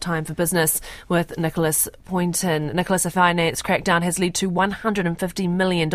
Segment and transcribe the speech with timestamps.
[0.00, 2.68] Time for business with Nicholas Poynton.
[2.68, 5.90] Nicholas, a finance crackdown has led to $150 million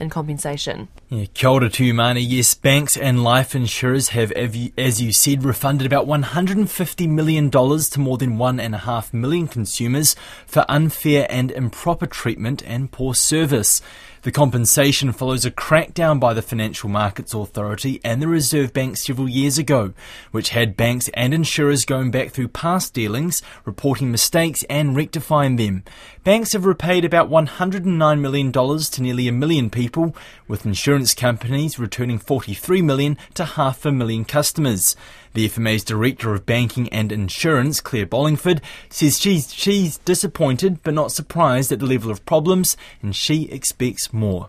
[0.00, 0.88] in compensation.
[1.08, 2.20] Yeah, kia ora to you, Mani.
[2.20, 8.18] Yes, banks and life insurers have, as you said, refunded about $150 million to more
[8.18, 10.16] than 1.5 million consumers
[10.46, 13.80] for unfair and improper treatment and poor service.
[14.26, 19.28] The compensation follows a crackdown by the Financial Markets Authority and the Reserve Bank several
[19.28, 19.92] years ago,
[20.32, 25.84] which had banks and insurers going back through past dealings, reporting mistakes and rectifying them.
[26.24, 30.16] Banks have repaid about $109 million to nearly a million people,
[30.48, 34.96] with insurance companies returning 43 million to half a million customers.
[35.34, 41.12] The FMA's Director of Banking and Insurance, Clare Bolingford, says she's, she's disappointed but not
[41.12, 44.48] surprised at the level of problems and she expects more.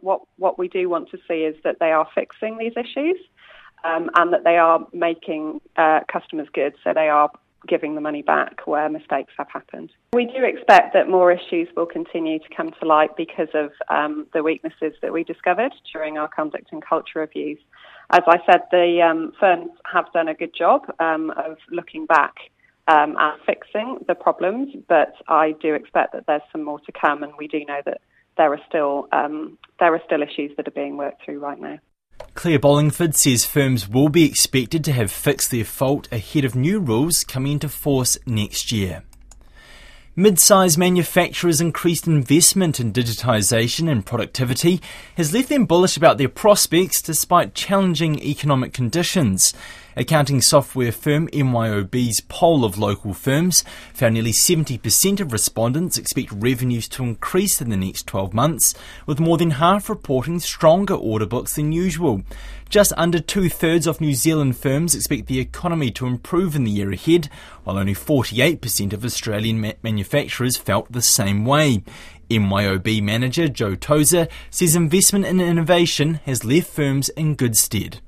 [0.00, 3.16] What, what we do want to see is that they are fixing these issues
[3.84, 7.30] um, and that they are making uh, customers good, so they are
[7.66, 9.90] giving the money back where mistakes have happened.
[10.12, 14.26] We do expect that more issues will continue to come to light because of um,
[14.32, 17.58] the weaknesses that we discovered during our conduct and culture reviews.
[18.10, 22.34] As I said, the um, firms have done a good job um, of looking back
[22.88, 27.24] um, at fixing the problems, but I do expect that there's some more to come,
[27.24, 28.00] and we do know that
[28.36, 31.78] there are still um, there are still issues that are being worked through right now.
[32.34, 36.78] Clare Bolingford says firms will be expected to have fixed their fault ahead of new
[36.80, 39.02] rules coming into force next year.
[40.18, 44.80] Mid-size manufacturers' increased investment in digitisation and productivity
[45.18, 49.52] has left them bullish about their prospects despite challenging economic conditions.
[49.98, 56.86] Accounting software firm MYOB's poll of local firms found nearly 70% of respondents expect revenues
[56.88, 58.74] to increase in the next 12 months,
[59.06, 62.20] with more than half reporting stronger order books than usual.
[62.68, 66.70] Just under two thirds of New Zealand firms expect the economy to improve in the
[66.70, 67.30] year ahead,
[67.64, 71.82] while only 48% of Australian ma- manufacturers felt the same way.
[72.28, 78.02] MYOB manager Joe Tozer says investment in innovation has left firms in good stead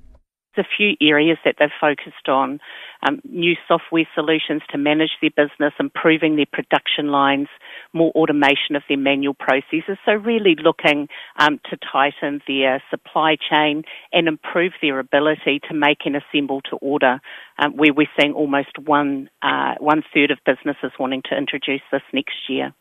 [0.59, 2.61] a few areas that they've focused on
[3.07, 7.49] um, new software solutions to manage their business, improving their production lines,
[7.93, 9.99] more automation of their manual processes.
[10.05, 15.99] So, really looking um, to tighten their supply chain and improve their ability to make
[16.05, 17.21] and assemble to order,
[17.59, 22.03] um, where we're seeing almost one uh, one third of businesses wanting to introduce this
[22.13, 22.73] next year.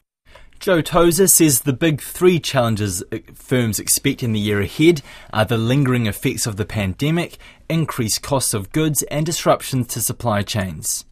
[0.59, 5.45] Joe Tozer says the big three challenges uh, firms expect in the year ahead are
[5.45, 7.37] the lingering effects of the pandemic,
[7.69, 11.05] increased costs of goods, and disruptions to supply chains.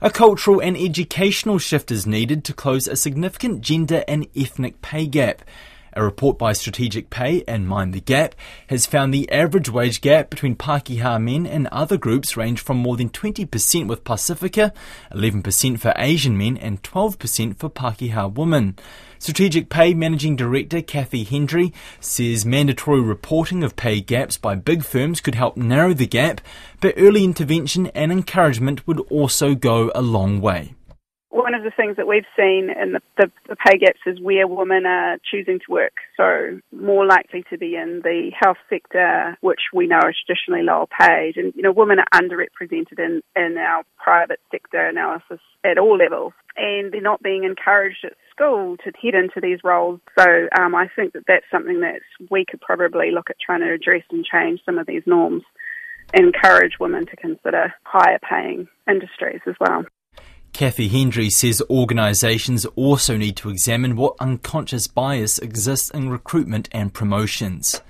[0.00, 5.06] A cultural and educational shift is needed to close a significant gender and ethnic pay
[5.06, 5.42] gap.
[5.94, 8.34] A report by Strategic Pay and Mind the Gap
[8.68, 12.96] has found the average wage gap between Pākehā men and other groups range from more
[12.96, 14.72] than 20% with Pasifika,
[15.12, 18.74] 11% for Asian men, and 12% for Pākehā women.
[19.18, 25.20] Strategic Pay Managing Director Kathy Hendry says mandatory reporting of pay gaps by big firms
[25.20, 26.40] could help narrow the gap,
[26.80, 30.74] but early intervention and encouragement would also go a long way
[31.52, 34.46] one of the things that we've seen in the, the, the, pay gaps is where
[34.46, 35.92] women are choosing to work.
[36.16, 40.86] So more likely to be in the health sector, which we know is traditionally lower
[40.86, 41.36] paid.
[41.36, 46.32] And, you know, women are underrepresented in, in our private sector analysis at all levels.
[46.56, 50.00] And they're not being encouraged at school to head into these roles.
[50.18, 53.74] So um, I think that that's something that we could probably look at trying to
[53.74, 55.42] address and change some of these norms.
[56.14, 59.84] Encourage women to consider higher paying industries as well.
[60.52, 66.92] Kathy Hendry says organisations also need to examine what unconscious bias exists in recruitment and
[66.92, 67.80] promotions.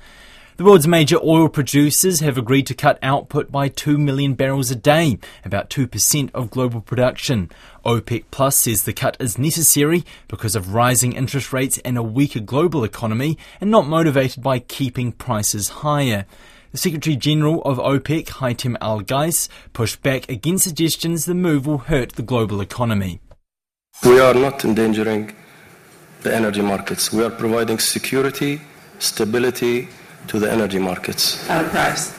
[0.59, 4.77] The world's major oil producers have agreed to cut output by 2 million barrels a
[4.77, 7.51] day, about 2% of global production.
[7.84, 12.39] OPEC Plus says the cut is necessary because of rising interest rates and a weaker
[12.39, 16.27] global economy and not motivated by keeping prices higher.
[16.72, 21.77] The Secretary General of OPEC, Haitham Al Ghais, pushed back against suggestions the move will
[21.77, 23.21] hurt the global economy.
[24.03, 25.36] We are not endangering
[26.22, 27.13] the energy markets.
[27.13, 28.63] We are providing security,
[29.01, 29.91] stability
[30.28, 31.47] to the energy markets.
[31.51, 32.19] At a price?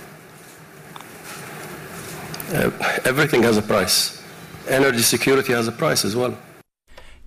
[2.53, 2.69] Uh,
[3.05, 4.21] everything has a price.
[4.67, 6.38] Energy security has a price as well.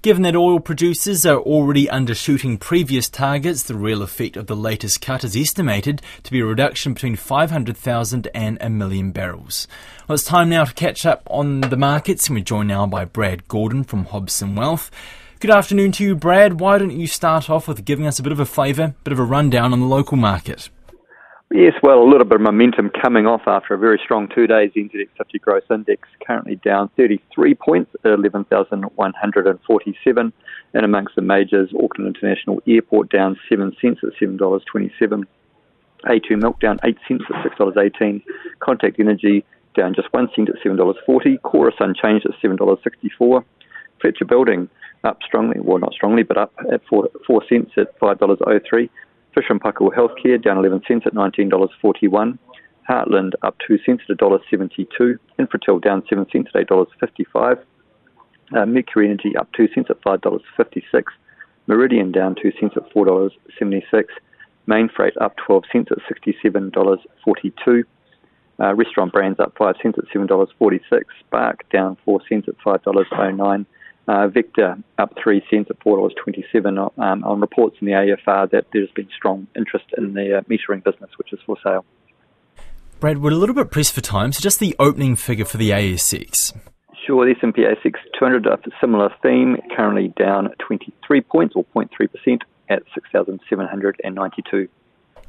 [0.03, 5.01] Given that oil producers are already undershooting previous targets, the real effect of the latest
[5.01, 9.67] cut is estimated to be a reduction between 500,000 and a million barrels.
[10.07, 13.05] Well, it's time now to catch up on the markets, and we're joined now by
[13.05, 14.93] Brad Gordon from Hobson Wealth.
[15.41, 16.61] Good afternoon to you, Brad.
[16.61, 19.13] Why don't you start off with giving us a bit of a flavour, a bit
[19.13, 20.71] of a rundown on the local market?
[21.53, 24.73] Yes, well, a little bit of momentum coming off after a very strong two days.
[24.77, 30.33] NZX 50 Gross Index currently down 33 points at 11,147.
[30.75, 35.25] And amongst the majors, Auckland International Airport down 7 cents at $7.27.
[36.05, 38.23] A2 Milk down 8 cents at $6.18.
[38.59, 39.45] Contact Energy
[39.77, 41.41] down just 1 cent at $7.40.
[41.43, 43.45] Chorus unchanged at $7.64.
[44.01, 44.69] Fletcher Building
[45.05, 48.91] up strongly, well, not strongly, but up at 4, 4 cents at $5.03.
[49.37, 52.39] Fisher and Paykel Healthcare down 11 cents at $19.41.
[52.89, 55.19] Heartland up 2 cents at $1.72.
[55.39, 57.59] Infratil down 7 cents at $8.55.
[58.57, 61.05] Uh, Mercury Energy up 2 cents at $5.56.
[61.67, 64.05] Meridian down 2 cents at $4.76.
[64.67, 67.85] Mainfreight up 12 cents at $67.42.
[68.59, 70.81] Uh, restaurant brands up 5 cents at $7.46.
[71.21, 73.67] Spark down 4 cents at $5.09.
[74.09, 78.91] Uh, Vector up 3 cents at $4.27 um, on reports in the AFR that there's
[78.93, 81.85] been strong interest in the uh, metering business, which is for sale.
[83.01, 85.71] Brad, we're a little bit pressed for time, so just the opening figure for the
[85.71, 86.57] ASX.
[87.05, 92.41] Sure, the S&P ASX 200 up a similar theme, currently down 23 points or 0.3%
[92.69, 94.69] at 6,792.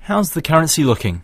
[0.01, 1.23] How's the currency looking?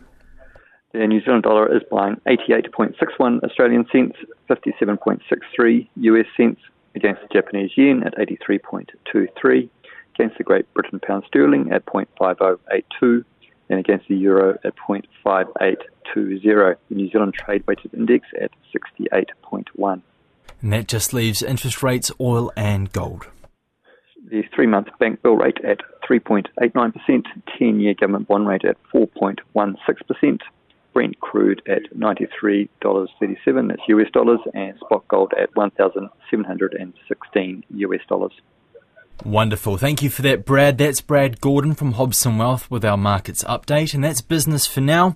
[0.91, 4.15] The New Zealand dollar is buying 88.61 Australian cents,
[4.49, 6.59] 57.63 US cents
[6.95, 9.69] against the Japanese yen at 83.23,
[10.15, 13.25] against the Great Britain pound sterling at 0.5082,
[13.69, 15.77] and against the euro at 0.5820.
[16.13, 20.01] The New Zealand trade weighted index at 68.1.
[20.61, 23.27] And that just leaves interest rates, oil, and gold.
[24.29, 25.79] The three month bank bill rate at
[26.09, 27.25] 3.89%,
[27.57, 30.39] 10 year government bond rate at 4.16%,
[30.93, 38.33] Brent crude at $93.37, that's US dollars, and spot gold at 1,716 US dollars.
[39.23, 39.77] Wonderful.
[39.77, 40.77] Thank you for that, Brad.
[40.77, 45.11] That's Brad Gordon from Hobson Wealth with our markets update, and that's business for now.